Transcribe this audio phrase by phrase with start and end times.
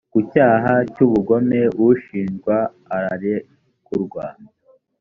[0.13, 2.55] ku cyaha cy ubugome ushinjwa
[2.95, 4.25] ararekurwa